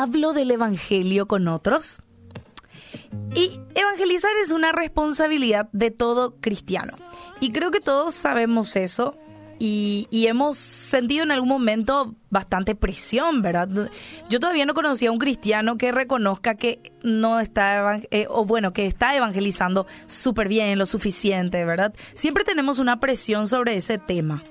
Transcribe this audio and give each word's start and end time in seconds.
hablo 0.00 0.32
del 0.32 0.50
Evangelio 0.50 1.26
con 1.26 1.48
otros? 1.48 2.02
Y 3.34 3.60
evangelizar 3.74 4.32
es 4.42 4.50
una 4.50 4.72
responsabilidad 4.72 5.68
de 5.72 5.90
todo 5.90 6.36
cristiano. 6.40 6.94
Y 7.40 7.52
creo 7.52 7.70
que 7.70 7.80
todos 7.80 8.14
sabemos 8.14 8.76
eso 8.76 9.16
y, 9.62 10.08
hemos 10.26 10.56
sentido 10.56 11.22
en 11.22 11.32
algún 11.32 11.50
momento 11.50 12.14
bastante 12.30 12.74
presión, 12.74 13.42
¿verdad? 13.42 13.90
Yo 14.30 14.40
todavía 14.40 14.64
no 14.64 14.72
conocía 14.72 15.10
a 15.10 15.12
un 15.12 15.18
cristiano 15.18 15.76
que 15.76 15.92
reconozca 15.92 16.54
que 16.54 16.92
no 17.02 17.38
está, 17.40 18.00
eh, 18.10 18.26
o 18.30 18.46
bueno, 18.46 18.72
que 18.72 18.86
está 18.86 19.14
evangelizando 19.14 19.86
súper 20.06 20.48
bien, 20.48 20.78
lo 20.78 20.86
suficiente, 20.86 21.64
¿verdad? 21.66 21.94
Siempre 22.14 22.42
tenemos 22.42 22.78
una 22.78 23.00
presión 23.00 23.46
sobre 23.46 23.76
ese 23.76 23.98
tema. 23.98 24.42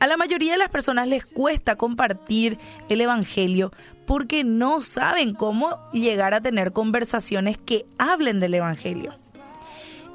A 0.00 0.06
la 0.06 0.16
mayoría 0.16 0.52
de 0.52 0.58
las 0.58 0.70
personas 0.70 1.08
les 1.08 1.26
cuesta 1.26 1.76
compartir 1.76 2.58
el 2.88 3.00
Evangelio 3.00 3.70
porque 4.08 4.42
no 4.42 4.80
saben 4.80 5.34
cómo 5.34 5.78
llegar 5.92 6.32
a 6.32 6.40
tener 6.40 6.72
conversaciones 6.72 7.58
que 7.58 7.84
hablen 7.98 8.40
del 8.40 8.54
Evangelio. 8.54 9.14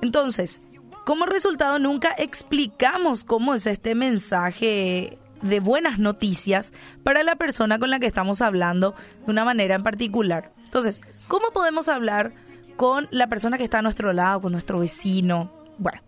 Entonces, 0.02 0.59
como 1.05 1.27
resultado 1.27 1.77
nunca 1.77 2.09
explicamos 2.17 3.23
cómo 3.23 3.53
es 3.53 3.67
este 3.67 3.93
mensaje 3.93 5.19
de 5.43 5.59
buenas 5.59 5.99
noticias 5.99 6.73
para 7.03 7.21
la 7.21 7.35
persona 7.35 7.77
con 7.77 7.91
la 7.91 7.99
que 7.99 8.07
estamos 8.07 8.41
hablando 8.41 8.95
de 9.25 9.31
una 9.31 9.45
manera 9.45 9.75
en 9.75 9.83
particular. 9.83 10.52
Entonces, 10.66 10.99
¿cómo 11.27 11.52
podemos 11.53 11.88
hablar 11.88 12.33
con 12.77 13.07
la 13.11 13.27
persona 13.27 13.59
que 13.59 13.63
está 13.63 13.77
a 13.77 13.83
nuestro 13.83 14.11
lado, 14.11 14.41
con 14.41 14.53
nuestro 14.53 14.80
vecino? 14.80 15.53
Bueno, 15.77 16.02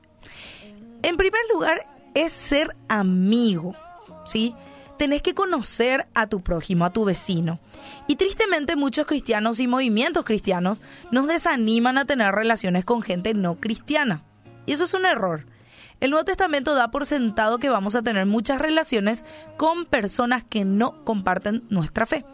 en 1.03 1.17
primer 1.17 1.41
lugar, 1.53 1.85
es 2.15 2.31
ser 2.31 2.75
amigo, 2.87 3.75
¿sí? 4.25 4.55
Tenés 4.97 5.21
que 5.21 5.33
conocer 5.33 6.07
a 6.13 6.27
tu 6.27 6.41
prójimo, 6.41 6.85
a 6.85 6.93
tu 6.93 7.05
vecino. 7.05 7.59
Y 8.07 8.15
tristemente 8.15 8.75
muchos 8.75 9.05
cristianos 9.05 9.59
y 9.59 9.67
movimientos 9.67 10.25
cristianos 10.25 10.81
nos 11.11 11.27
desaniman 11.27 11.97
a 11.97 12.05
tener 12.05 12.33
relaciones 12.33 12.85
con 12.85 13.01
gente 13.01 13.33
no 13.33 13.55
cristiana. 13.55 14.23
Y 14.65 14.71
eso 14.71 14.85
es 14.85 14.93
un 14.93 15.05
error. 15.05 15.45
El 16.01 16.11
Nuevo 16.11 16.25
Testamento 16.25 16.75
da 16.75 16.91
por 16.91 17.05
sentado 17.05 17.57
que 17.57 17.69
vamos 17.69 17.95
a 17.95 18.01
tener 18.01 18.25
muchas 18.25 18.59
relaciones 18.59 19.23
con 19.57 19.85
personas 19.85 20.43
que 20.43 20.65
no 20.65 21.03
comparten 21.05 21.63
nuestra 21.69 22.05
fe. 22.05 22.25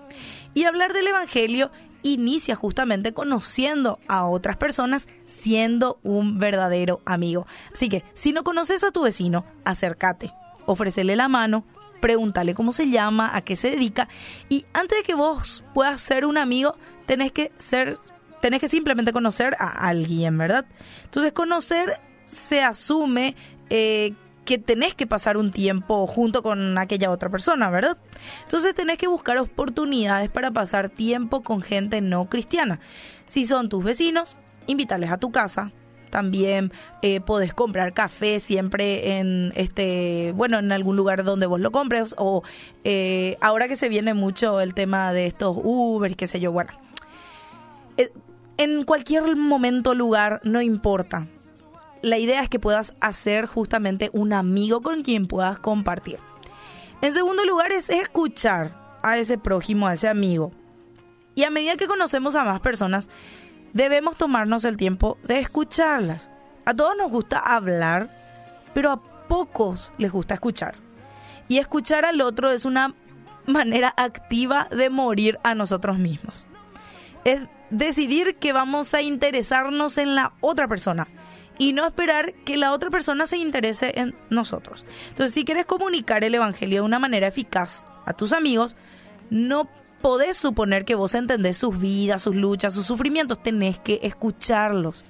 Y 0.54 0.64
hablar 0.64 0.94
del 0.94 1.08
Evangelio 1.08 1.72
inicia 2.04 2.56
justamente 2.56 3.14
conociendo 3.14 4.00
a 4.08 4.26
otras 4.26 4.58
personas, 4.58 5.08
siendo 5.26 6.00
un 6.04 6.40
verdadero 6.40 7.02
amigo. 7.06 7.46
Así 7.74 7.90
que, 7.90 8.04
si 8.14 8.34
no 8.34 8.44
conoces 8.44 8.84
a 8.84 8.92
tu 8.92 9.04
vecino, 9.04 9.46
acércate, 9.64 10.34
ofrécele 10.66 11.16
la 11.16 11.28
mano, 11.28 11.64
pregúntale 12.02 12.54
cómo 12.54 12.74
se 12.74 12.90
llama, 12.90 13.32
a 13.34 13.42
qué 13.42 13.56
se 13.56 13.72
dedica, 13.72 14.10
y 14.50 14.66
antes 14.74 14.98
de 14.98 15.04
que 15.04 15.14
vos 15.14 15.64
puedas 15.74 16.02
ser 16.02 16.26
un 16.26 16.38
amigo, 16.38 16.76
tenés 17.06 17.32
que 17.32 17.54
ser, 17.58 17.98
tenés 18.42 18.60
que 18.60 18.68
simplemente 18.68 19.14
conocer 19.14 19.56
a 19.60 19.88
alguien, 19.88 20.38
¿verdad? 20.38 20.66
Entonces, 21.06 21.32
conocer 21.32 22.02
se 22.28 22.64
asume 22.64 23.36
eh, 23.70 24.14
que 24.46 24.58
tenés 24.58 24.96
que 24.96 25.08
pasar 25.08 25.38
un 25.38 25.52
tiempo 25.52 26.08
junto 26.08 26.42
con 26.44 26.78
aquella 26.78 27.12
otra 27.12 27.30
persona, 27.30 27.70
¿verdad? 27.70 27.98
Entonces 28.44 28.74
tenés 28.74 28.98
que 28.98 29.08
buscar 29.08 29.38
oportunidades 29.38 30.30
para 30.30 30.52
pasar 30.52 30.90
tiempo 30.90 31.42
con 31.42 31.62
gente 31.62 32.02
no 32.02 32.28
cristiana. 32.28 32.80
Si 33.26 33.46
son 33.46 33.70
tus 33.70 33.84
vecinos, 33.84 34.36
invítales 34.68 35.12
a 35.12 35.18
tu 35.18 35.32
casa. 35.32 35.72
También 36.12 36.72
eh, 37.02 37.22
podés 37.22 37.56
comprar 37.56 37.94
café 37.94 38.40
siempre 38.40 39.18
en 39.18 39.52
este, 39.56 40.34
bueno, 40.36 40.60
en 40.60 40.72
algún 40.72 40.96
lugar 40.96 41.24
donde 41.24 41.48
vos 41.48 41.60
lo 41.60 41.72
compres. 41.72 42.14
O 42.18 42.44
eh, 42.84 43.38
ahora 43.42 43.68
que 43.68 43.76
se 43.76 43.90
viene 43.90 44.14
mucho 44.14 44.62
el 44.62 44.76
tema 44.76 45.14
de 45.14 45.26
estos 45.26 45.58
Uber, 45.64 46.16
qué 46.16 46.28
sé 46.28 46.40
yo, 46.40 46.52
bueno. 46.52 46.72
Eh, 47.98 48.12
en 48.58 48.84
cualquier 48.84 49.36
momento, 49.36 49.96
lugar, 49.96 50.40
no 50.44 50.62
importa 50.62 51.28
la 52.02 52.18
idea 52.18 52.42
es 52.42 52.50
que 52.50 52.60
puedas 52.60 52.94
hacer 53.00 53.46
justamente 53.46 54.10
un 54.14 54.34
amigo 54.34 54.82
con 54.82 55.04
quien 55.04 55.28
puedas 55.28 55.60
compartir. 55.60 56.18
En 57.02 57.14
segundo 57.14 57.46
lugar 57.46 57.72
es 57.72 57.90
escuchar 57.90 59.00
a 59.04 59.18
ese 59.18 59.38
prójimo, 59.38 59.88
a 59.88 59.94
ese 59.94 60.08
amigo. 60.08 60.52
Y 61.36 61.44
a 61.44 61.50
medida 61.50 61.78
que 61.78 61.88
conocemos 61.88 62.36
a 62.36 62.44
más 62.44 62.60
personas, 62.60 63.10
debemos 63.74 64.18
tomarnos 64.18 64.66
el 64.66 64.78
tiempo 64.78 65.18
de 65.24 65.40
escucharlas. 65.40 66.30
A 66.66 66.74
todos 66.74 66.96
nos 66.98 67.12
gusta 67.12 67.40
hablar, 67.40 68.10
pero 68.74 68.92
a 68.92 69.02
pocos 69.28 69.94
les 69.98 70.12
gusta 70.12 70.36
escuchar. 70.36 70.76
Y 71.48 71.58
escuchar 71.58 72.06
al 72.06 72.22
otro 72.22 72.52
es 72.52 72.66
una 72.66 72.94
manera 73.46 73.94
activa 73.98 74.68
de 74.72 74.90
morir 74.90 75.40
a 75.44 75.56
nosotros 75.56 75.98
mismos. 75.98 76.48
Es 77.24 77.42
decidir 77.70 78.36
que 78.36 78.54
vamos 78.54 78.94
a 78.94 79.02
interesarnos 79.02 79.98
en 79.98 80.16
la 80.16 80.34
otra 80.42 80.68
persona 80.68 81.08
y 81.58 81.74
no 81.74 81.86
esperar 81.86 82.34
que 82.46 82.58
la 82.58 82.72
otra 82.72 82.90
persona 82.90 83.28
se 83.28 83.38
interese 83.38 83.94
en 83.96 84.16
nosotros. 84.30 84.86
Entonces, 85.10 85.34
si 85.34 85.46
quieres 85.46 85.66
comunicar 85.66 86.24
el 86.24 86.36
Evangelio 86.36 86.82
de 86.82 86.86
una 86.86 87.00
manera 87.00 87.28
eficaz 87.28 87.86
a 88.06 88.14
tus 88.14 88.34
amigos, 88.34 88.76
no 89.30 89.70
podés 90.02 90.38
suponer 90.38 90.86
que 90.86 90.96
vos 90.96 91.16
entendés 91.16 91.58
sus 91.58 91.80
vidas, 91.80 92.22
sus 92.22 92.36
luchas, 92.36 92.74
sus 92.74 92.88
sufrimientos. 92.88 93.42
Tenés 93.42 93.80
que 93.80 94.00
escucharlos. 94.04 95.06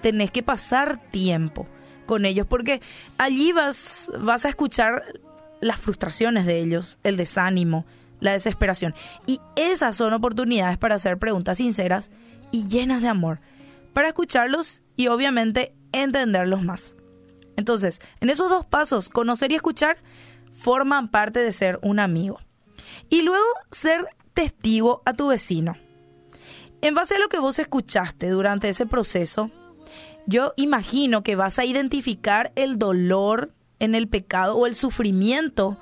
Tenés 0.00 0.30
que 0.30 0.42
pasar 0.42 0.98
tiempo 1.10 1.66
con 2.06 2.24
ellos 2.24 2.46
porque 2.46 2.80
allí 3.18 3.52
vas, 3.52 4.10
vas 4.18 4.44
a 4.44 4.48
escuchar 4.48 5.04
las 5.60 5.78
frustraciones 5.80 6.44
de 6.44 6.58
ellos, 6.58 6.98
el 7.04 7.16
desánimo, 7.16 7.86
la 8.20 8.32
desesperación. 8.32 8.94
Y 9.26 9.40
esas 9.56 9.96
son 9.96 10.12
oportunidades 10.12 10.76
para 10.76 10.96
hacer 10.96 11.18
preguntas 11.18 11.58
sinceras 11.58 12.10
y 12.50 12.66
llenas 12.66 13.00
de 13.00 13.08
amor, 13.08 13.40
para 13.92 14.08
escucharlos 14.08 14.82
y 14.96 15.06
obviamente 15.06 15.74
entenderlos 15.92 16.62
más. 16.62 16.94
Entonces, 17.56 18.00
en 18.20 18.30
esos 18.30 18.50
dos 18.50 18.66
pasos, 18.66 19.08
conocer 19.08 19.52
y 19.52 19.56
escuchar, 19.56 19.98
forman 20.52 21.08
parte 21.08 21.40
de 21.40 21.52
ser 21.52 21.78
un 21.82 22.00
amigo. 22.00 22.40
Y 23.08 23.22
luego 23.22 23.44
ser 23.70 24.06
testigo 24.34 25.02
a 25.04 25.14
tu 25.14 25.28
vecino. 25.28 25.76
En 26.80 26.94
base 26.94 27.14
a 27.14 27.18
lo 27.18 27.28
que 27.28 27.38
vos 27.38 27.58
escuchaste 27.58 28.30
durante 28.30 28.68
ese 28.68 28.86
proceso, 28.86 29.50
yo 30.26 30.52
imagino 30.56 31.22
que 31.22 31.36
vas 31.36 31.58
a 31.58 31.64
identificar 31.64 32.52
el 32.56 32.78
dolor 32.78 33.52
en 33.78 33.94
el 33.94 34.08
pecado 34.08 34.56
o 34.56 34.66
el 34.66 34.76
sufrimiento 34.76 35.76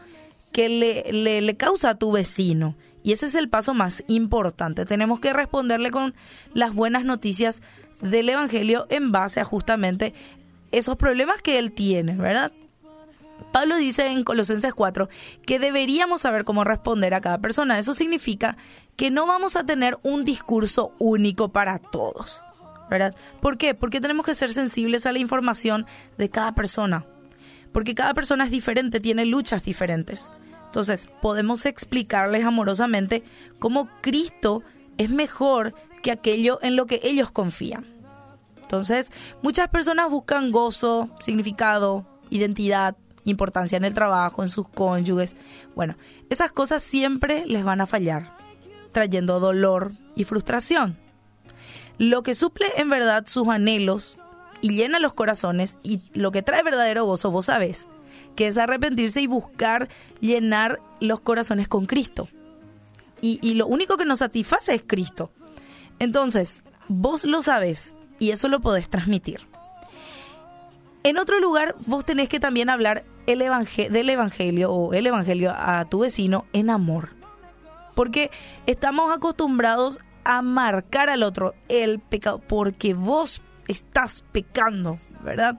que 0.52 0.68
le, 0.68 1.40
le, 1.40 1.56
causa 1.56 1.90
a 1.90 1.94
tu 1.94 2.12
vecino. 2.12 2.76
Y 3.02 3.12
ese 3.12 3.26
es 3.26 3.34
el 3.34 3.48
paso 3.48 3.72
más 3.72 4.04
importante. 4.08 4.84
Tenemos 4.84 5.20
que 5.20 5.32
responderle 5.32 5.90
con 5.90 6.14
las 6.54 6.74
buenas 6.74 7.04
noticias 7.04 7.62
del 8.02 8.28
Evangelio 8.28 8.86
en 8.90 9.12
base 9.12 9.40
a 9.40 9.44
justamente 9.44 10.12
esos 10.72 10.96
problemas 10.96 11.40
que 11.42 11.58
él 11.58 11.72
tiene, 11.72 12.14
¿verdad? 12.14 12.52
Pablo 13.52 13.76
dice 13.76 14.06
en 14.06 14.24
Colosenses 14.24 14.74
4 14.74 15.08
que 15.44 15.58
deberíamos 15.58 16.22
saber 16.22 16.44
cómo 16.44 16.64
responder 16.64 17.14
a 17.14 17.20
cada 17.20 17.38
persona. 17.38 17.78
Eso 17.78 17.94
significa 17.94 18.56
que 18.96 19.10
no 19.10 19.26
vamos 19.26 19.56
a 19.56 19.64
tener 19.64 19.98
un 20.02 20.24
discurso 20.24 20.94
único 20.98 21.50
para 21.50 21.78
todos, 21.78 22.42
¿verdad? 22.88 23.14
¿Por 23.40 23.58
qué? 23.58 23.74
Porque 23.74 24.00
tenemos 24.00 24.26
que 24.26 24.34
ser 24.34 24.52
sensibles 24.52 25.06
a 25.06 25.12
la 25.12 25.18
información 25.18 25.86
de 26.18 26.30
cada 26.30 26.54
persona. 26.54 27.06
Porque 27.72 27.94
cada 27.94 28.14
persona 28.14 28.44
es 28.44 28.50
diferente, 28.50 29.00
tiene 29.00 29.24
luchas 29.26 29.64
diferentes. 29.64 30.28
Entonces, 30.66 31.08
podemos 31.20 31.66
explicarles 31.66 32.44
amorosamente 32.44 33.24
cómo 33.58 33.88
Cristo 34.00 34.62
es 34.98 35.10
mejor 35.10 35.74
que 36.02 36.10
aquello 36.10 36.58
en 36.62 36.76
lo 36.76 36.86
que 36.86 37.00
ellos 37.02 37.30
confían. 37.30 37.84
Entonces, 38.62 39.10
muchas 39.42 39.68
personas 39.68 40.10
buscan 40.10 40.52
gozo, 40.52 41.10
significado, 41.18 42.06
identidad, 42.30 42.96
importancia 43.24 43.76
en 43.76 43.84
el 43.84 43.94
trabajo, 43.94 44.42
en 44.42 44.48
sus 44.48 44.68
cónyuges. 44.68 45.36
Bueno, 45.74 45.96
esas 46.28 46.52
cosas 46.52 46.82
siempre 46.82 47.46
les 47.46 47.64
van 47.64 47.80
a 47.80 47.86
fallar, 47.86 48.36
trayendo 48.92 49.40
dolor 49.40 49.92
y 50.14 50.24
frustración. 50.24 50.96
Lo 51.98 52.22
que 52.22 52.34
suple 52.34 52.66
en 52.76 52.88
verdad 52.88 53.26
sus 53.26 53.48
anhelos 53.48 54.16
y 54.62 54.70
llena 54.72 54.98
los 54.98 55.14
corazones 55.14 55.76
y 55.82 56.00
lo 56.12 56.32
que 56.32 56.42
trae 56.42 56.62
verdadero 56.62 57.04
gozo, 57.04 57.30
vos 57.30 57.46
sabés, 57.46 57.86
que 58.36 58.46
es 58.46 58.58
arrepentirse 58.58 59.20
y 59.20 59.26
buscar 59.26 59.88
llenar 60.20 60.80
los 61.00 61.20
corazones 61.20 61.68
con 61.68 61.86
Cristo. 61.86 62.28
Y, 63.22 63.54
lo 63.54 63.66
único 63.66 63.98
que 63.98 64.06
nos 64.06 64.20
satisface 64.20 64.74
es 64.74 64.82
Cristo. 64.86 65.30
Entonces, 65.98 66.62
vos 66.88 67.24
lo 67.24 67.42
sabes 67.42 67.94
y 68.18 68.30
eso 68.30 68.48
lo 68.48 68.60
podés 68.60 68.88
transmitir. 68.88 69.46
En 71.02 71.18
otro 71.18 71.38
lugar, 71.38 71.76
vos 71.86 72.06
tenés 72.06 72.30
que 72.30 72.40
también 72.40 72.70
hablar 72.70 73.04
el 73.26 73.38
del 73.38 74.10
Evangelio 74.10 74.72
o 74.72 74.92
el 74.92 75.06
Evangelio 75.06 75.52
a 75.54 75.84
tu 75.84 76.00
vecino 76.00 76.46
en 76.52 76.70
amor. 76.70 77.10
Porque 77.94 78.30
estamos 78.66 79.14
acostumbrados 79.14 79.98
a 80.24 80.42
marcar 80.42 81.10
al 81.10 81.22
otro 81.22 81.54
el 81.68 81.98
pecado, 81.98 82.38
porque 82.38 82.94
vos 82.94 83.42
estás 83.68 84.24
pecando, 84.32 84.98
¿verdad? 85.22 85.58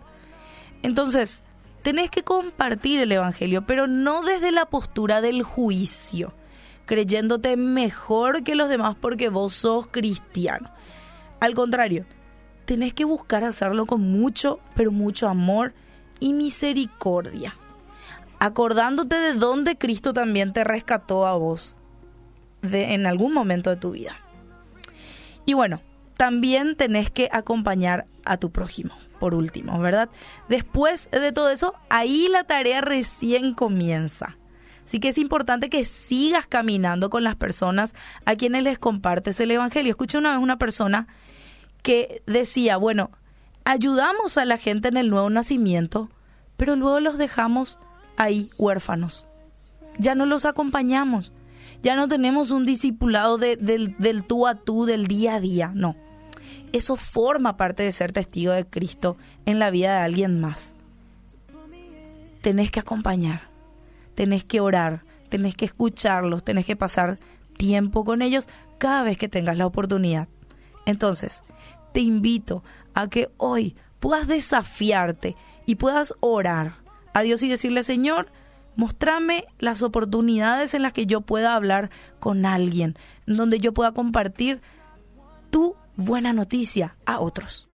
Entonces, 0.83 1.43
tenés 1.81 2.09
que 2.09 2.23
compartir 2.23 2.99
el 2.99 3.11
Evangelio, 3.11 3.65
pero 3.65 3.87
no 3.87 4.23
desde 4.23 4.51
la 4.51 4.65
postura 4.65 5.21
del 5.21 5.43
juicio, 5.43 6.33
creyéndote 6.85 7.57
mejor 7.57 8.43
que 8.43 8.55
los 8.55 8.69
demás 8.69 8.95
porque 8.99 9.29
vos 9.29 9.53
sos 9.53 9.87
cristiano. 9.87 10.71
Al 11.39 11.53
contrario, 11.53 12.05
tenés 12.65 12.93
que 12.93 13.05
buscar 13.05 13.43
hacerlo 13.43 13.85
con 13.85 14.01
mucho, 14.01 14.59
pero 14.75 14.91
mucho 14.91 15.27
amor 15.27 15.73
y 16.21 16.31
misericordia. 16.31 17.57
Acordándote 18.39 19.15
de 19.18 19.33
dónde 19.33 19.77
Cristo 19.77 20.13
también 20.13 20.53
te 20.53 20.63
rescató 20.63 21.27
a 21.27 21.35
vos 21.35 21.75
de, 22.62 22.94
en 22.94 23.06
algún 23.06 23.33
momento 23.33 23.69
de 23.69 23.75
tu 23.75 23.91
vida. 23.91 24.15
Y 25.45 25.53
bueno, 25.53 25.81
también 26.15 26.77
tenés 26.77 27.09
que 27.09 27.27
acompañar 27.31 28.06
a 28.25 28.38
tu 28.38 28.51
prójimo, 28.51 28.94
por 29.19 29.33
último, 29.33 29.79
¿verdad? 29.79 30.09
Después 30.47 31.09
de 31.12 31.31
todo 31.31 31.50
eso, 31.50 31.73
ahí 31.89 32.27
la 32.29 32.44
tarea 32.45 32.79
recién 32.81 33.53
comienza. 33.53 34.38
Así 34.85 35.00
que 35.00 35.09
es 35.09 35.18
importante 35.18 35.69
que 35.69 35.85
sigas 35.85 36.45
caminando 36.45 37.09
con 37.09 37.23
las 37.23 37.35
personas 37.35 37.95
a 38.25 38.35
quienes 38.35 38.63
les 38.63 38.77
compartes 38.77 39.39
el 39.39 39.51
Evangelio. 39.51 39.89
Escuché 39.89 40.18
una 40.18 40.31
vez 40.31 40.39
una 40.39 40.57
persona 40.57 41.07
que 41.81 42.21
decía, 42.27 42.77
bueno, 42.77 43.12
ayudamos 43.65 44.37
a 44.37 44.45
la 44.45 44.57
gente 44.57 44.87
en 44.87 44.97
el 44.97 45.09
nuevo 45.09 45.29
nacimiento, 45.29 46.09
pero 46.57 46.75
luego 46.75 46.99
los 46.99 47.17
dejamos 47.17 47.79
ahí 48.17 48.49
huérfanos. 48.57 49.27
Ya 49.97 50.15
no 50.15 50.25
los 50.25 50.45
acompañamos. 50.45 51.33
Ya 51.83 51.95
no 51.95 52.07
tenemos 52.07 52.51
un 52.51 52.65
discipulado 52.65 53.37
del, 53.37 53.95
del 53.97 54.23
tú 54.23 54.45
a 54.47 54.55
tú, 54.55 54.85
del 54.85 55.07
día 55.07 55.35
a 55.35 55.39
día. 55.39 55.71
No. 55.73 55.95
Eso 56.73 56.95
forma 56.95 57.57
parte 57.57 57.83
de 57.83 57.91
ser 57.91 58.11
testigo 58.11 58.53
de 58.53 58.65
Cristo 58.65 59.17
en 59.45 59.59
la 59.59 59.71
vida 59.71 59.93
de 59.95 60.01
alguien 60.01 60.39
más. 60.39 60.73
Tenés 62.41 62.71
que 62.71 62.79
acompañar, 62.79 63.49
tenés 64.15 64.43
que 64.43 64.59
orar, 64.59 65.03
tenés 65.29 65.55
que 65.55 65.65
escucharlos, 65.65 66.43
tenés 66.43 66.65
que 66.65 66.75
pasar 66.75 67.19
tiempo 67.57 68.05
con 68.05 68.21
ellos 68.21 68.47
cada 68.77 69.03
vez 69.03 69.17
que 69.17 69.29
tengas 69.29 69.57
la 69.57 69.65
oportunidad. 69.65 70.27
Entonces, 70.85 71.43
te 71.93 71.99
invito 71.99 72.63
a 72.93 73.07
que 73.07 73.29
hoy 73.38 73.75
puedas 73.99 74.27
desafiarte 74.27 75.35
y 75.65 75.75
puedas 75.75 76.13
orar 76.19 76.75
a 77.13 77.21
Dios 77.21 77.43
y 77.43 77.49
decirle, 77.49 77.83
Señor, 77.83 78.31
mostrame 78.75 79.45
las 79.59 79.83
oportunidades 79.83 80.73
en 80.73 80.81
las 80.81 80.93
que 80.93 81.05
yo 81.05 81.21
pueda 81.21 81.55
hablar 81.55 81.89
con 82.19 82.45
alguien, 82.45 82.97
en 83.27 83.38
donde 83.38 83.59
yo 83.59 83.73
pueda 83.73 83.91
compartir 83.91 84.61
tu 85.49 85.75
buena 85.95 86.33
noticia 86.33 86.95
a 87.05 87.19
otros. 87.19 87.67